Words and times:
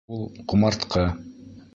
Ул... 0.15 0.21
ҡомартҡы! 0.53 1.03